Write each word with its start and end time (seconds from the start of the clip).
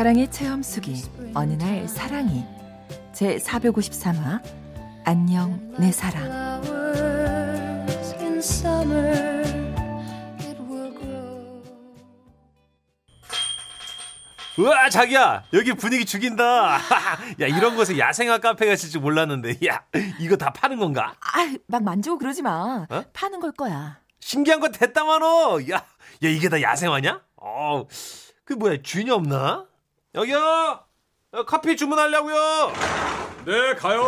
사랑의 0.00 0.30
체험수기 0.30 1.02
어느 1.34 1.52
날 1.62 1.86
사랑이. 1.86 2.42
제 3.12 3.36
453화 3.36 4.40
안녕 5.04 5.60
내 5.78 5.92
사랑. 5.92 6.62
우와 14.56 14.88
자기야 14.88 15.44
여기 15.52 15.74
분위기 15.74 16.06
죽인다. 16.06 16.78
야 17.38 17.46
이런 17.46 17.76
곳에 17.76 17.98
야생화 17.98 18.38
카페가 18.38 18.72
있을 18.72 18.88
줄 18.88 19.02
몰랐는데 19.02 19.58
야 19.66 19.84
이거 20.18 20.38
다 20.38 20.50
파는 20.50 20.78
건가? 20.78 21.14
아막 21.20 21.82
만지고 21.84 22.16
그러지 22.16 22.40
마. 22.40 22.86
어? 22.88 23.04
파는 23.12 23.38
걸 23.38 23.52
거야. 23.52 24.00
신기한 24.20 24.60
거 24.60 24.70
됐다마노 24.70 25.60
야, 25.70 25.76
야 25.76 25.84
이게 26.22 26.48
다 26.48 26.62
야생화냐? 26.62 27.20
어그 27.36 28.54
뭐야 28.58 28.78
균이 28.82 29.10
없나 29.10 29.68
여기요! 30.14 30.84
어, 31.32 31.44
커피 31.46 31.76
주문하려고요! 31.76 32.72
네 33.46 33.74
가요! 33.76 34.02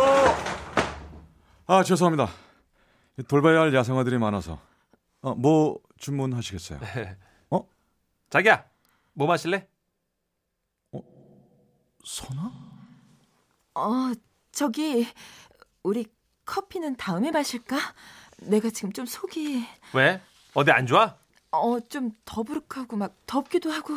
아 1.65 1.83
죄송합니다. 1.83 2.29
돌봐야 3.27 3.61
할 3.61 3.73
야생화들이 3.73 4.17
많아서. 4.17 4.59
어, 5.21 5.33
뭐 5.35 5.79
주문하시겠어요? 5.97 6.79
어? 7.51 7.67
자기야 8.29 8.65
뭐 9.13 9.27
마실래? 9.27 9.67
선아? 12.05 12.51
어 13.75 14.11
저기 14.51 15.07
우리 15.83 16.05
커피는 16.45 16.97
다음에 16.97 17.31
마실까? 17.31 17.77
내가 18.41 18.69
지금 18.69 18.91
좀 18.91 19.05
속이. 19.05 19.65
왜? 19.93 20.21
어디 20.53 20.71
안 20.71 20.85
좋아? 20.85 21.15
어 21.51 21.79
좀 21.87 22.11
더부룩하고 22.25 22.97
막 22.97 23.15
덥기도 23.25 23.71
하고 23.71 23.93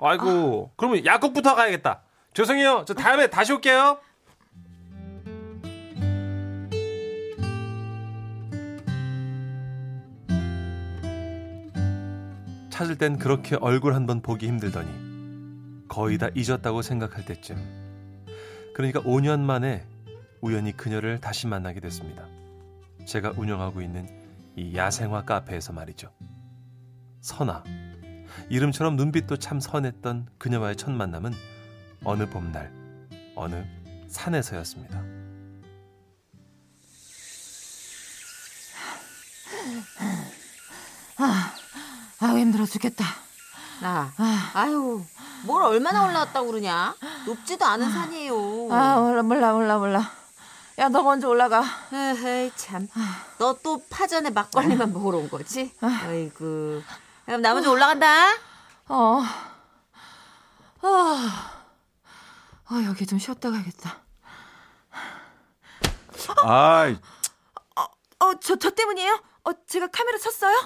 아이고 0.00 0.70
그러면 0.76 1.04
약국부터 1.04 1.54
가야겠다 1.54 2.02
죄송해요 2.34 2.84
저 2.86 2.94
다음에 2.94 3.28
다시 3.28 3.52
올게요 3.52 3.98
찾을 12.70 12.96
땐 12.96 13.18
그렇게 13.18 13.56
얼굴 13.56 13.94
한 13.94 14.06
번 14.06 14.22
보기 14.22 14.46
힘들더니 14.46 14.88
거의 15.88 16.16
다 16.18 16.28
잊었다고 16.34 16.82
생각할 16.82 17.24
때쯤 17.24 17.56
그러니까 18.74 19.00
5년 19.00 19.40
만에 19.40 19.84
우연히 20.40 20.72
그녀를 20.76 21.20
다시 21.20 21.48
만나게 21.48 21.80
됐습니다. 21.80 22.24
제가 23.04 23.32
운영하고 23.36 23.82
있는 23.82 24.06
이 24.54 24.76
야생화 24.76 25.24
카페에서 25.24 25.72
말이죠. 25.72 26.12
선아. 27.20 27.64
이름처럼 28.48 28.96
눈빛도 28.96 29.36
참 29.38 29.60
선했던 29.60 30.28
그녀와의 30.38 30.76
첫 30.76 30.90
만남은 30.90 31.34
어느 32.04 32.28
봄날, 32.28 32.72
어느 33.34 33.64
산에서였습니다. 34.08 35.02
아 42.20 42.26
힘들어 42.36 42.66
죽겠다 42.66 43.04
나, 43.80 44.12
아유, 44.54 45.04
뭘 45.44 45.62
얼마나 45.62 46.04
올라왔다고 46.04 46.48
그러냐? 46.48 46.96
높지도 47.26 47.64
않은 47.64 47.88
산이에요. 47.92 48.68
아 48.72 48.96
몰라 48.98 49.22
몰라 49.22 49.52
몰라 49.52 49.78
몰라 49.78 50.10
야 50.80 50.88
너 50.88 51.02
먼저 51.04 51.28
올라가 51.28 51.62
에헤이, 51.92 52.50
참. 52.56 52.88
너 53.38 53.56
또 53.62 53.80
파전에 53.88 54.30
막걸리만 54.30 54.92
먹으러 54.92 55.18
온 55.18 55.28
거지? 55.30 55.72
아이고. 55.80 56.82
그럼 57.28 57.42
나 57.42 57.52
먼저 57.52 57.70
올라간다. 57.70 58.06
어. 58.88 59.22
아. 60.80 61.64
어, 62.70 62.74
여기 62.86 63.04
좀 63.04 63.18
쉬었다 63.18 63.50
가야겠다. 63.50 63.98
아이, 66.42 66.96
어, 68.18 68.34
저, 68.40 68.56
저 68.56 68.70
때문이에요? 68.70 69.22
어, 69.44 69.50
제가 69.66 69.88
카메라 69.88 70.16
쳤어요? 70.16 70.56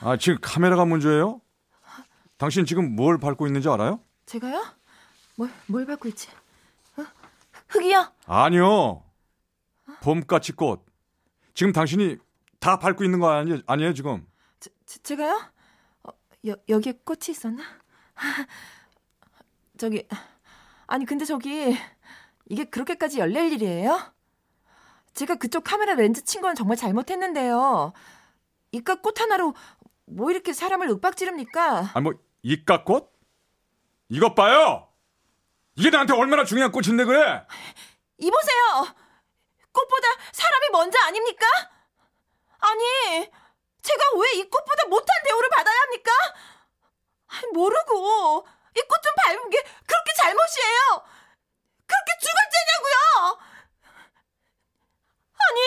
아 0.00 0.18
지금 0.18 0.38
카메라가 0.42 0.84
문제예요? 0.84 1.40
당신 2.36 2.66
지금 2.66 2.94
뭘 2.94 3.16
밟고 3.16 3.46
있는지 3.46 3.70
알아요? 3.70 4.00
제가요? 4.26 4.62
뭘, 5.36 5.50
뭘 5.68 5.86
밟고 5.86 6.06
있지? 6.08 6.28
어? 6.98 7.06
흙이요? 7.68 8.12
아니요. 8.26 9.04
봄까치 10.02 10.52
꽃. 10.52 10.84
지금 11.54 11.72
당신이 11.72 12.18
다 12.60 12.78
밟고 12.78 13.04
있는 13.04 13.20
거 13.20 13.30
아니, 13.30 13.62
아니에요, 13.66 13.94
지금? 13.94 14.26
제, 14.60 14.68
제, 14.84 14.98
제가요? 15.02 15.51
어, 16.44 16.48
여, 16.48 16.56
여기에 16.68 17.00
꽃이 17.04 17.20
있었나? 17.30 17.62
저기, 19.78 20.06
아니, 20.86 21.04
근데 21.06 21.24
저기, 21.24 21.76
이게 22.46 22.64
그렇게까지 22.64 23.18
열릴 23.18 23.52
일이에요? 23.52 24.12
제가 25.14 25.36
그쪽 25.36 25.64
카메라 25.64 25.94
렌즈 25.94 26.24
친 26.24 26.40
건 26.40 26.54
정말 26.54 26.76
잘못했는데요. 26.76 27.92
이깟 28.72 29.02
꽃 29.02 29.20
하나로 29.20 29.54
뭐 30.06 30.30
이렇게 30.30 30.52
사람을 30.52 30.88
윽박 30.90 31.16
지릅니까? 31.16 31.90
아니, 31.94 32.02
뭐, 32.02 32.14
이까꽃? 32.42 33.12
이것 34.08 34.34
봐요! 34.34 34.88
이게 35.76 35.90
나한테 35.90 36.12
얼마나 36.14 36.44
중요한 36.44 36.70
꽃인데, 36.72 37.04
그래? 37.04 37.46
이보세요! 38.18 38.94
꽃보다 39.72 40.08
사람이 40.32 40.66
먼저 40.72 40.98
아닙니까? 41.06 41.46
아니, 42.58 43.30
제가 43.82 44.02
왜 44.16 44.32
이 44.38 44.42
꽃보다 44.48 44.86
못한 44.88 45.08
대우를 45.24 45.48
받아야 45.50 45.78
합니까? 45.82 46.12
모르고 47.52 48.46
이 48.76 48.80
꽃 48.80 49.02
좀 49.02 49.12
밟은 49.16 49.50
게 49.50 49.62
그렇게 49.86 50.12
잘못이에요! 50.16 51.04
그렇게 51.86 52.10
죽을 52.20 52.36
죄냐고요! 52.52 52.96
아니, 55.42 55.60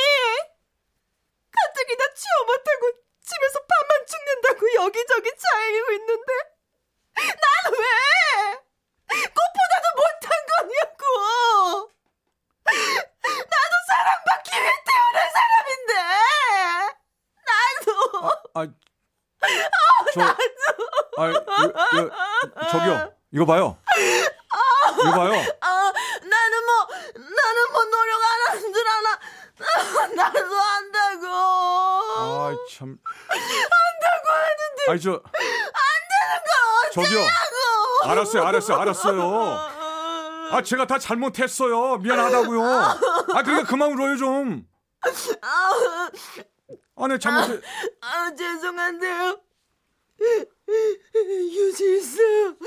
가뜩이나 1.52 2.04
취업 2.16 2.46
못하고 2.48 2.92
집에서 3.22 3.60
밥만 3.68 4.06
죽는다고 4.08 4.74
여기저기 4.86 5.30
차이고 5.38 5.92
있는데 5.94 6.34
난 7.16 7.74
왜 7.74 7.86
꽃보다도 9.28 9.88
못한 9.96 10.26
거냐고! 10.50 11.92
나도 12.66 13.76
사랑받기 13.88 14.48
위해 14.52 14.72
태어난 14.86 15.18
사람인데! 15.32 15.94
나도! 17.46 17.90
아, 18.56 18.66
저, 20.14 20.22
아, 21.22 21.85
요, 21.98 22.02
요, 22.04 22.12
저기요, 22.72 23.12
이거 23.32 23.46
봐요. 23.46 23.78
이거 25.00 25.12
봐요. 25.12 25.32
아, 25.62 25.94
나는 26.24 26.66
뭐, 26.66 26.88
나는 27.16 27.72
뭐 27.72 27.86
노력 27.86 28.22
안 28.24 28.48
하는 28.50 28.74
줄 28.74 28.88
아나. 28.88 29.20
나도 30.16 30.56
한다고. 30.56 31.28
아, 31.28 32.56
참. 32.76 32.98
한다고 33.28 34.30
하는데. 34.30 34.92
아니, 34.92 35.00
저, 35.02 35.12
안 35.12 35.22
되는 36.12 36.44
걸 36.46 36.92
저기요. 36.94 37.20
어쩌냐고. 37.20 38.12
알았어요, 38.12 38.44
알았어요, 38.46 38.78
알았어요. 38.80 39.76
아, 40.52 40.62
제가 40.64 40.86
다 40.88 41.00
잘못했어요. 41.00 41.98
미안하다고요. 41.98 42.64
아, 42.64 42.98
그러니까 43.44 43.64
그만 43.64 43.92
울어요, 43.92 44.16
좀. 44.18 44.66
아, 45.42 46.10
아, 46.98 47.08
네, 47.08 47.18
잘못해. 47.20 47.62
아, 48.02 48.32
죄송한데요. 48.36 49.40
유질수. 51.76 52.58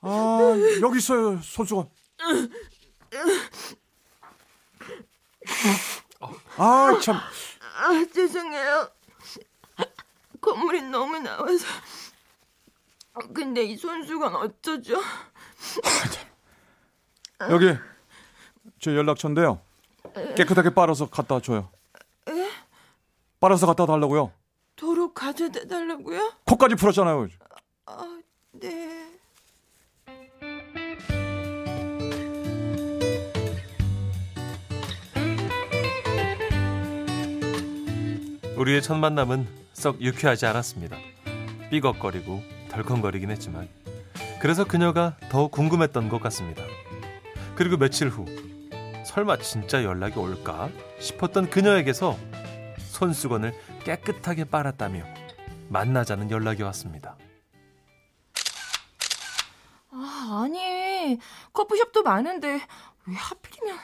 아, 0.00 0.54
여기 0.80 0.98
있어요, 0.98 1.40
손수건. 1.42 1.88
아, 6.56 6.98
참. 7.02 7.16
아, 7.16 8.04
죄송해요. 8.12 8.88
콧물이 10.40 10.82
너무 10.82 11.18
나와서. 11.18 11.66
근데 13.32 13.62
이 13.62 13.76
손수건 13.76 14.34
어쩌죠? 14.36 15.00
여기, 17.50 17.74
제 18.80 18.94
연락처인데요. 18.96 19.60
깨끗하게 20.36 20.70
빨아서 20.70 21.08
갖다 21.08 21.40
줘요. 21.40 21.70
빨아서 23.40 23.66
갖다 23.66 23.86
달라고요. 23.86 24.32
도로 24.76 25.12
가져다 25.12 25.66
달라고요? 25.66 26.32
코까지 26.46 26.74
풀었잖아요. 26.74 27.28
아, 27.86 28.20
네. 28.60 28.94
우리의 38.56 38.80
첫 38.82 38.94
만남은 38.94 39.46
썩 39.72 40.00
유쾌하지 40.00 40.46
않았습니다. 40.46 40.96
삐걱거리고 41.70 42.42
덜컹거리긴 42.70 43.30
했지만 43.30 43.68
그래서 44.40 44.64
그녀가 44.64 45.16
더 45.28 45.48
궁금했던 45.48 46.08
것 46.08 46.20
같습니다. 46.22 46.62
그리고 47.56 47.76
며칠 47.76 48.08
후 48.08 48.24
설마 49.04 49.38
진짜 49.38 49.82
연락이 49.84 50.18
올까 50.18 50.70
싶었던 51.00 51.50
그녀에게서 51.50 52.16
손수건을 52.78 53.52
깨끗하게 53.84 54.44
빨았다며 54.44 55.04
만나자는 55.68 56.30
연락이 56.30 56.62
왔습니다. 56.62 57.16
아, 60.34 60.42
아니. 60.42 61.18
커피숍도 61.52 62.02
많은데 62.02 62.60
왜 63.06 63.14
하필이면 63.14 63.78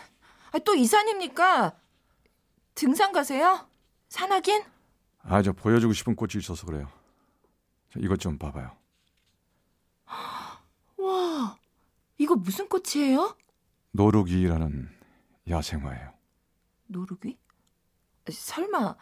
아, 0.53 0.59
또 0.59 0.75
이산입니까? 0.75 1.79
등산 2.75 3.13
가세요? 3.13 3.69
산악인? 4.09 4.65
아, 5.23 5.43
저 5.43 5.53
보여주고 5.53 5.93
싶은 5.93 6.17
꽃이 6.17 6.33
있어서 6.37 6.67
그래요. 6.67 6.91
자, 7.93 8.01
이것 8.03 8.19
좀 8.19 8.37
봐봐요. 8.37 8.77
와, 10.97 11.57
이거 12.19 12.35
무슨 12.35 12.69
꽃이에요? 12.69 13.37
노루기라는 13.93 14.91
야생화예요. 15.49 16.13
노루귀? 16.89 17.39
설마 18.31 18.97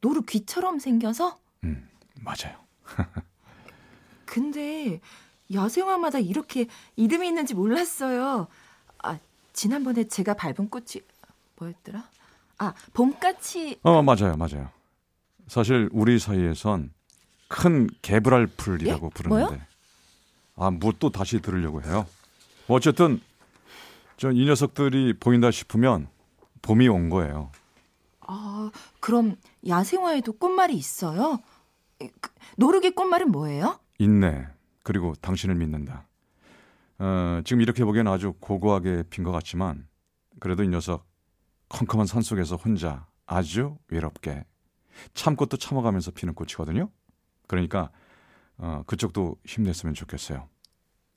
노루귀처럼 0.00 0.78
생겨서? 0.78 1.38
음, 1.64 1.88
맞아요. 2.20 2.64
근데 4.24 5.00
야생화마다 5.52 6.18
이렇게 6.18 6.66
이름이 6.96 7.28
있는지 7.28 7.54
몰랐어요. 7.54 8.48
아, 9.02 9.18
지난번에 9.52 10.04
제가 10.04 10.34
밟은 10.34 10.68
꽃이 10.70 11.02
뭐였더라? 11.56 12.08
아, 12.58 12.74
봄까치. 12.92 13.78
어, 13.82 14.02
맞아요, 14.02 14.36
맞아요. 14.36 14.70
사실 15.46 15.88
우리 15.92 16.18
사이에선 16.18 16.92
큰 17.48 17.88
개브랄 18.02 18.48
풀이라고 18.48 19.06
예? 19.06 19.10
부르는데. 19.10 19.44
뭐요? 19.46 19.60
아, 20.56 20.70
뭐 20.70 20.92
또 20.98 21.10
다시 21.10 21.40
들으려고 21.40 21.82
해요. 21.82 22.06
뭐 22.66 22.76
어쨌든 22.78 23.20
저이 24.16 24.44
녀석들이 24.46 25.18
보인다 25.20 25.50
싶으면 25.50 26.08
봄이 26.62 26.88
온 26.88 27.10
거예요. 27.10 27.52
아, 28.20 28.70
그럼 28.98 29.36
야생화에도 29.68 30.32
꽃말이 30.32 30.74
있어요? 30.74 31.38
그, 31.98 32.30
노루귀 32.56 32.90
꽃말은 32.90 33.30
뭐예요? 33.30 33.78
있네. 33.98 34.46
그리고 34.86 35.16
당신을 35.16 35.56
믿는다. 35.56 36.06
어, 37.00 37.40
지금 37.44 37.60
이렇게 37.60 37.84
보기엔 37.84 38.06
아주 38.06 38.34
고고하게 38.38 39.02
핀 39.10 39.24
것 39.24 39.32
같지만 39.32 39.88
그래도 40.38 40.62
이 40.62 40.68
녀석 40.68 41.04
컴컴한 41.70 42.06
산 42.06 42.22
속에서 42.22 42.54
혼자 42.54 43.04
아주 43.26 43.76
외롭게 43.88 44.44
참것도 45.12 45.56
참아가면서 45.56 46.12
피는 46.12 46.34
꽃이거든요. 46.34 46.88
그러니까 47.48 47.90
어, 48.58 48.84
그쪽도 48.86 49.40
힘냈으면 49.44 49.92
좋겠어요. 49.92 50.48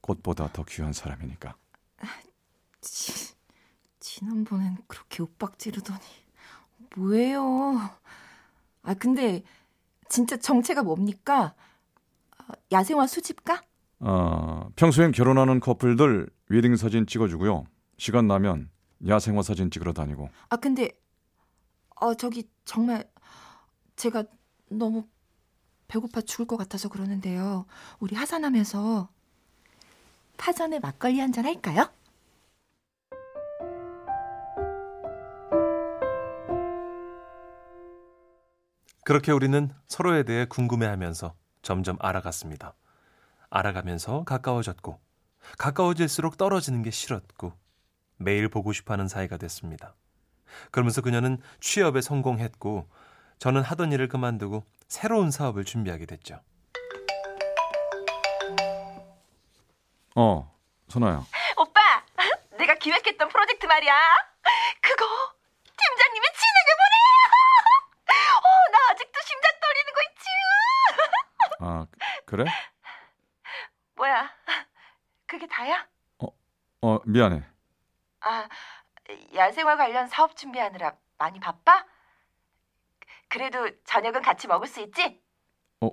꽃보다 0.01 0.51
더 0.51 0.63
귀한 0.63 0.91
사람이니까. 0.91 1.55
지, 2.81 3.35
지난번엔 3.99 4.77
그렇게 4.87 5.21
윽박 5.21 5.59
지르더니 5.59 6.01
뭐예요? 6.95 7.77
아 8.81 8.93
근데 8.95 9.43
진짜 10.09 10.37
정체가 10.37 10.81
뭡니까? 10.81 11.53
아, 12.49 12.53
야생화 12.71 13.07
수집가? 13.07 13.61
어, 13.99 14.69
평소엔 14.75 15.11
결혼하는 15.11 15.59
커플들 15.59 16.29
웨딩 16.49 16.75
사진 16.75 17.05
찍어주고요. 17.05 17.65
시간 17.97 18.27
나면 18.27 18.69
야생화 19.07 19.41
사진 19.43 19.69
찍으러 19.71 19.93
다니고. 19.93 20.29
아 20.49 20.55
근데 20.57 20.89
어 22.01 22.13
저기 22.15 22.49
정말 22.65 23.09
제가 23.95 24.23
너무 24.69 25.05
배고파 25.87 26.21
죽을 26.21 26.45
것 26.47 26.55
같아서 26.57 26.87
그러는데요. 26.89 27.65
우리 27.99 28.15
하산하면서 28.15 29.09
파전에 30.37 30.79
막걸리 30.79 31.19
한 31.19 31.31
잔 31.33 31.45
할까요? 31.45 31.89
그렇게 39.05 39.31
우리는 39.31 39.71
서로에 39.87 40.23
대해 40.23 40.45
궁금해하면서 40.45 41.33
점점 41.61 41.97
알아갔습니다. 41.99 42.73
알아가면서 43.49 44.23
가까워졌고 44.23 44.99
가까워질수록 45.57 46.37
떨어지는 46.37 46.83
게 46.83 46.91
싫었고 46.91 47.53
매일 48.17 48.49
보고 48.49 48.73
싶어 48.73 48.93
하는 48.93 49.07
사이가 49.07 49.37
됐습니다. 49.37 49.95
그러면서 50.71 51.01
그녀는 51.01 51.37
취업에 51.59 52.01
성공했고 52.01 52.87
저는 53.39 53.61
하던 53.61 53.91
일을 53.91 54.07
그만두고 54.07 54.63
새로운 54.87 55.31
사업을 55.31 55.63
준비하게 55.63 56.05
됐죠. 56.05 56.41
어, 60.15 60.53
선아야. 60.89 61.25
오빠, 61.57 62.03
내가 62.57 62.75
기획했던 62.75 63.29
프로젝트 63.29 63.65
말이야. 63.65 63.93
그거 64.81 65.05
그래? 72.29 72.45
뭐야? 73.95 74.29
그게 75.25 75.47
다야? 75.47 75.87
어, 76.81 76.99
미안해. 77.05 77.43
아, 78.21 78.47
야생화 79.33 79.75
관련 79.75 80.07
사업 80.07 80.35
준비하느라 80.37 80.95
많이 81.17 81.39
바빠? 81.39 81.85
그래도 83.27 83.67
저녁은 83.83 84.21
같이 84.21 84.47
먹을 84.47 84.67
수 84.67 84.79
있지? 84.81 85.19
어, 85.81 85.89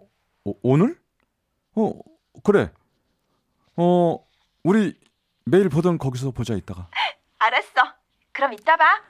오늘? 0.63 1.01
어, 1.75 1.91
그래. 2.45 2.71
어, 3.77 4.23
우리 4.63 5.01
매일 5.45 5.71
보던 5.71 5.97
거기서 5.97 6.33
보자 6.33 6.55
이따가. 6.55 6.89
알았어. 7.41 7.95
그럼 8.33 8.53
이따 8.53 8.77
봐. 8.77 9.03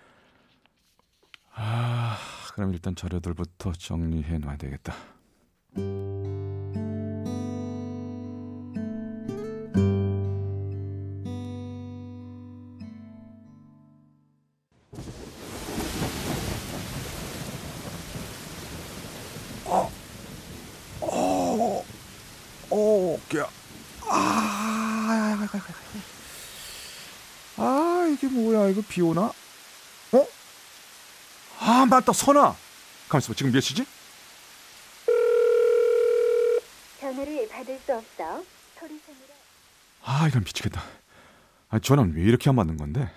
아, 1.54 2.18
그럼 2.54 2.72
일단 2.72 2.94
자료들부터 2.94 3.72
정리해 3.72 4.38
놔야 4.38 4.56
되겠다. 4.56 4.94
이게 28.26 28.34
뭐야? 28.34 28.68
이거 28.68 28.82
비 28.86 29.00
오나? 29.00 29.32
어? 30.12 30.26
아, 31.60 31.86
맞다, 31.86 32.12
선아. 32.12 32.56
가만있어 33.08 33.28
봐. 33.28 33.34
지금 33.36 33.52
몇 33.52 33.60
시지? 33.60 33.86
전화를 37.00 37.48
받을 37.48 37.80
수 37.86 37.94
없어. 37.94 38.42
소리 38.78 39.00
소리로. 39.06 39.34
아, 40.02 40.26
이건 40.28 40.42
미치겠다. 40.44 40.82
아, 41.70 41.78
전화는 41.78 42.14
왜 42.16 42.22
이렇게 42.22 42.50
안 42.50 42.56
받는 42.56 42.76
건데? 42.76 43.10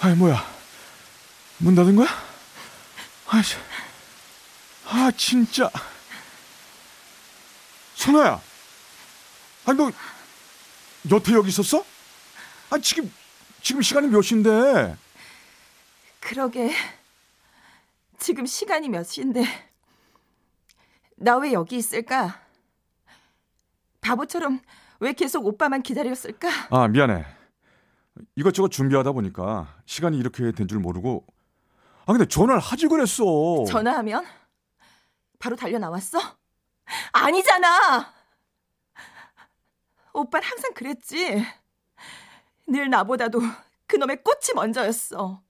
아, 0.00 0.14
뭐야? 0.14 0.44
문 1.58 1.74
닫은 1.74 1.96
거야? 1.96 2.08
아씨, 3.28 3.56
아 4.86 5.10
진짜. 5.16 5.70
선아야, 8.04 8.38
아니 9.64 9.78
너 9.78 9.90
여태 11.10 11.32
여기 11.32 11.48
있었어? 11.48 11.82
아 12.70 12.78
지금 12.78 13.10
지금 13.62 13.80
시간이 13.80 14.08
몇 14.08 14.20
시인데? 14.20 14.96
그러게. 16.20 16.74
지금 18.18 18.44
시간이 18.46 18.88
몇 18.90 19.04
시인데. 19.04 19.44
나 21.16 21.38
왜 21.38 21.52
여기 21.52 21.76
있을까? 21.76 22.40
바보처럼 24.02 24.60
왜 25.00 25.12
계속 25.14 25.46
오빠만 25.46 25.82
기다렸을까? 25.82 26.48
아 26.70 26.88
미안해. 26.88 27.24
이것저것 28.36 28.68
준비하다 28.70 29.12
보니까 29.12 29.74
시간이 29.86 30.18
이렇게 30.18 30.52
된 30.52 30.66
줄 30.68 30.78
모르고. 30.78 31.24
아 32.06 32.12
근데 32.12 32.26
전화를 32.26 32.60
하지 32.60 32.86
그랬어. 32.86 33.64
전화하면 33.66 34.26
바로 35.38 35.56
달려 35.56 35.78
나왔어? 35.78 36.18
아니잖아. 37.12 38.12
오빠는 40.12 40.46
항상 40.48 40.74
그랬지. 40.74 41.44
늘 42.66 42.90
나보다도 42.90 43.40
그놈의 43.86 44.22
꽃이 44.22 44.54
먼저였어. 44.54 45.42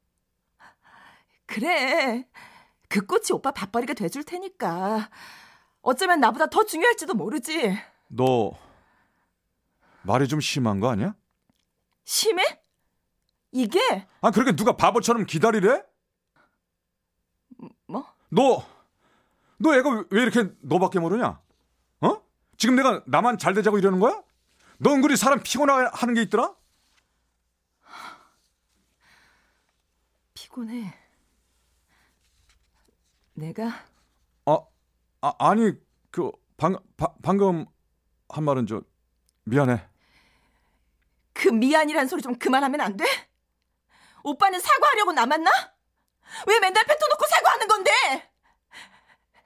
그래. 1.46 2.26
그 2.88 3.04
꽃이 3.04 3.26
오빠 3.32 3.50
밥벌이가 3.50 3.94
돼줄 3.94 4.24
테니까. 4.24 5.10
어쩌면 5.82 6.20
나보다 6.20 6.46
더 6.46 6.64
중요할지도 6.64 7.14
모르지. 7.14 7.78
너 8.08 8.52
말이 10.02 10.28
좀 10.28 10.40
심한 10.40 10.80
거 10.80 10.90
아니야? 10.90 11.14
심해? 12.04 12.42
이게 13.52 14.06
아 14.20 14.30
그렇게 14.30 14.54
누가 14.56 14.76
바보처럼 14.76 15.26
기다리래? 15.26 15.82
뭐? 17.86 18.06
너, 18.28 18.66
너 19.64 19.75
애가 19.75 20.04
왜 20.11 20.23
이렇게 20.23 20.52
너밖에 20.61 21.00
모르냐? 21.00 21.40
어? 22.02 22.23
지금 22.59 22.76
내가 22.76 23.02
나만 23.06 23.38
잘 23.38 23.54
되자고 23.54 23.78
이러는 23.78 23.99
거야? 23.99 24.23
너 24.76 24.92
은근히 24.92 25.16
사람 25.16 25.42
피곤하는 25.42 26.12
게 26.14 26.21
있더라? 26.23 26.54
피곤해. 30.35 30.92
내가 33.33 33.73
아, 34.44 34.59
아 35.23 35.33
아니 35.38 35.73
그 36.11 36.30
방, 36.59 36.76
바, 36.99 37.14
방금 37.23 37.64
한 38.28 38.44
말은 38.44 38.66
저 38.66 38.83
미안해. 39.44 39.83
그 41.33 41.49
미안이란 41.49 42.06
소리 42.06 42.21
좀 42.21 42.38
그만하면 42.38 42.83
안 42.83 42.99
돼? 42.99 43.06
오빠는 44.25 44.61
사과하려고 44.61 45.12
남았나? 45.12 45.50
왜 46.49 46.61
맨날 46.61 46.85
뱉어놓고 46.85 47.26
사과하는 47.26 47.66
건데? 47.66 48.33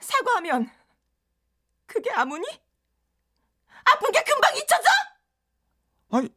사과하면 0.08 0.70
그게 1.86 2.10
아무니? 2.12 2.46
아픈 3.84 4.10
게 4.10 4.22
금방 4.24 4.56
잊혀져? 4.56 4.88
아니, 6.10 6.34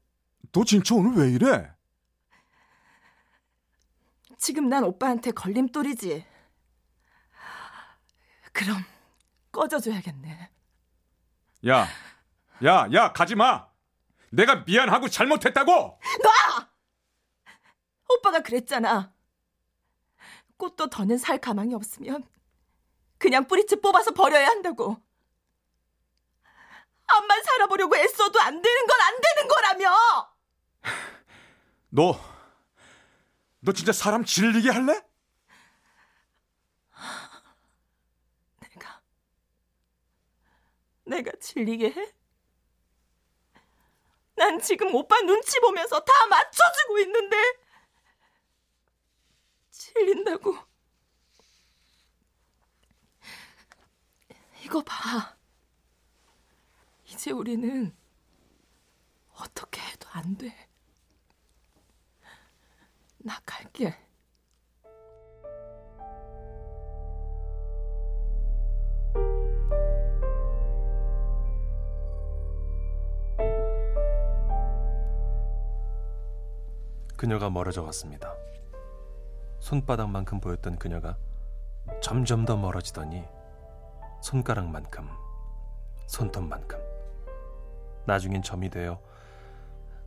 너 0.51 0.63
진짜 0.66 0.94
오늘 0.96 1.16
왜 1.16 1.32
이래? 1.32 1.74
지금 4.38 4.68
난 4.68 4.84
오빠한테 4.84 5.32
걸림돌이지. 5.32 6.25
그럼 8.51 8.84
꺼져줘야겠네. 9.54 10.50
야, 11.68 11.88
야, 12.66 12.88
야, 12.94 13.13
가지 13.13 13.36
마. 13.36 13.70
내가 14.32 14.63
미안하고 14.66 15.08
잘못했다고. 15.08 15.72
놔! 15.72 16.70
오빠가 18.10 18.42
그랬잖아. 18.42 19.13
꽃도 20.58 20.90
더는 20.90 21.18
살 21.18 21.38
가망이 21.40 21.74
없으면 21.74 22.28
그냥 23.22 23.46
뿌리채 23.48 23.75
뽑아서 23.75 24.12
버려야 24.12 24.48
한다고. 24.48 24.98
암만 27.06 27.44
살아보려고 27.44 27.96
애써도 27.96 28.40
안 28.42 28.62
되는 28.62 28.88
건 28.88 29.00
안 29.01 29.13
되는 29.22 29.48
거라며! 29.48 30.34
너, 31.90 32.20
너 33.60 33.72
진짜 33.74 33.92
사람 33.92 34.24
질리게 34.25 34.70
할래? 34.72 35.04
내가, 38.62 39.01
내가 41.04 41.32
질리게 41.40 41.92
해? 41.92 42.13
난 44.36 44.60
지금 44.60 44.96
오빠 44.96 45.20
눈치 45.22 45.60
보면서 45.60 46.00
다 46.00 46.25
맞춰주고 46.28 47.00
있는데, 47.00 47.38
질린다고. 49.70 50.58
이거 54.72 54.82
봐. 54.86 55.36
이제 57.04 57.30
우리는 57.30 57.94
어떻게 59.38 59.82
해도 59.82 60.08
안 60.13 60.38
돼. 60.38 60.56
나 63.18 63.38
갈게. 63.46 63.94
그녀가 77.18 77.50
멀어져 77.50 77.84
왔습니다. 77.84 78.34
손바닥만큼 79.60 80.40
보였던 80.40 80.78
그녀가 80.78 81.18
점점 82.01 82.46
더 82.46 82.56
멀어지더니 82.56 83.40
손가락만큼, 84.22 85.10
손톱만큼, 86.08 86.80
나중엔 88.06 88.42
점이 88.44 88.70
되어 88.70 89.01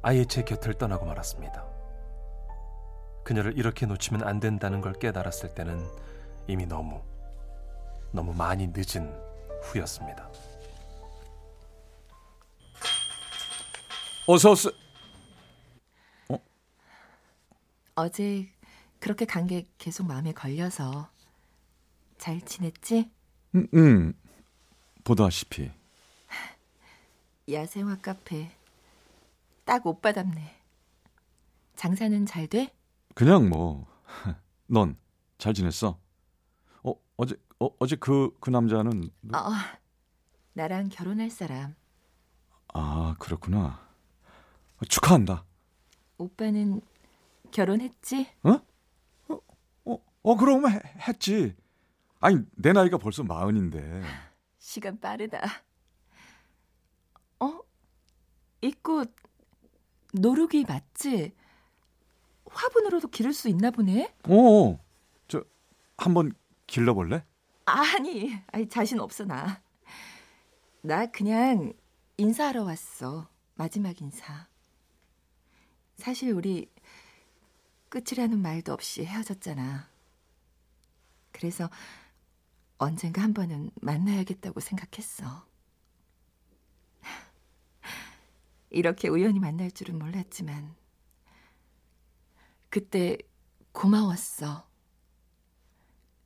아예 0.02 0.24
제 0.24 0.42
곁을 0.42 0.74
떠나고 0.74 1.06
말았습니다. 1.06 1.64
그녀를 3.24 3.56
이렇게 3.56 3.86
놓치면 3.86 4.22
안 4.22 4.38
된다는 4.38 4.80
걸 4.80 4.92
깨달았을 4.92 5.54
때는 5.54 5.88
이미 6.46 6.66
너무, 6.66 7.02
너무 8.12 8.34
많이 8.34 8.68
늦은 8.68 9.10
후였습니다. 9.62 10.28
어서 14.26 14.50
오세요. 14.52 14.72
어제 17.96 18.48
그렇게 19.00 19.24
간 19.24 19.46
게 19.46 19.66
계속 19.78 20.06
마음에 20.06 20.32
걸려서 20.32 21.08
잘 22.18 22.40
지냈지? 22.40 23.10
음, 23.54 23.66
음, 23.74 24.12
보다시피. 25.04 25.70
야생화 27.50 27.98
카페 27.98 28.50
딱 29.64 29.86
오빠답네. 29.86 30.60
장사는 31.76 32.26
잘 32.26 32.46
돼? 32.46 32.72
그냥 33.14 33.48
뭐, 33.48 33.86
넌 34.66 34.96
잘 35.38 35.52
지냈어? 35.52 35.98
어, 36.82 36.94
어제, 37.16 37.36
어, 37.60 37.68
어제 37.78 37.96
그, 37.96 38.34
그 38.40 38.50
남자는, 38.50 39.10
누- 39.22 39.36
어, 39.36 39.50
나랑 40.54 40.88
결혼할 40.88 41.30
사람. 41.30 41.74
아, 42.72 43.14
그렇구나. 43.18 43.84
축하한다. 44.88 45.44
오빠는 46.18 46.80
결혼했지? 47.50 48.26
어, 48.42 48.60
어, 50.22 50.36
그럼 50.36 50.68
해- 50.70 50.80
했지. 51.06 51.54
아니, 52.24 52.38
내 52.56 52.72
나이가 52.72 52.96
벌써 52.96 53.22
마흔인데. 53.22 54.02
시간 54.58 54.98
빠르다. 54.98 55.40
어? 57.40 57.60
이 58.62 58.72
꽃 58.82 59.14
노루기 60.14 60.64
맞지? 60.66 61.34
화분으로도 62.46 63.08
기를 63.08 63.34
수 63.34 63.50
있나 63.50 63.70
보네? 63.70 64.14
어, 64.26 64.82
저, 65.28 65.44
한번 65.98 66.32
길러볼래? 66.66 67.26
아니, 67.66 68.40
아니 68.52 68.68
자신 68.70 69.00
없어 69.00 69.24
나. 69.26 69.60
나 70.80 71.04
그냥 71.04 71.74
인사하러 72.16 72.64
왔어. 72.64 73.28
마지막 73.54 74.00
인사. 74.00 74.48
사실 75.96 76.32
우리 76.32 76.70
끝이라는 77.90 78.38
말도 78.40 78.72
없이 78.72 79.04
헤어졌잖아. 79.04 79.90
그래서 81.32 81.68
언젠가 82.78 83.22
한 83.22 83.34
번은 83.34 83.70
만나야겠다고 83.80 84.60
생각했어. 84.60 85.46
이렇게 88.70 89.08
우연히 89.08 89.38
만날 89.38 89.70
줄은 89.70 89.98
몰랐지만 89.98 90.74
그때 92.70 93.18
고마웠어. 93.72 94.66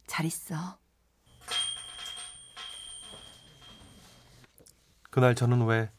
잘 0.06 0.24
있어. 0.24 0.78
그날 5.10 5.34
저는 5.34 5.66
왜 5.66 5.90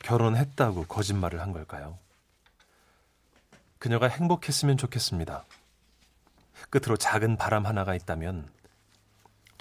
결혼했다고 0.00 0.84
거짓말을 0.84 1.40
한 1.40 1.52
걸까요? 1.52 1.98
그녀가 3.78 4.06
행복했으면 4.06 4.76
좋겠습니다. 4.76 5.44
끝으로 6.70 6.96
작은 6.96 7.36
바람 7.36 7.66
하나가 7.66 7.94
있다면 7.94 8.48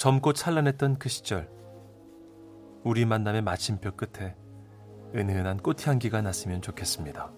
젊고 0.02 0.34
찬란했던 0.34 0.98
그 0.98 1.10
시절 1.10 1.48
우리 2.84 3.06
만남의 3.06 3.44
마침표 3.44 3.96
끝에 3.96 4.36
은은한 5.14 5.58
꽃향기가 5.58 6.24
났으면 6.24 6.64
좋겠습니다. 6.64 7.32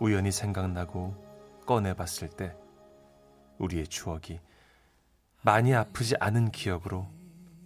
우연히 0.00 0.32
생각나고 0.32 1.14
꺼내봤을 1.66 2.28
때 2.28 2.54
우리의 3.56 3.86
추억이 3.86 4.38
많이 5.40 5.74
아프지 5.74 6.14
않은 6.20 6.50
기억으로 6.50 7.08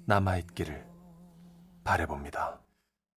남아있기를 0.07 0.87
바래봅니다. 1.83 2.64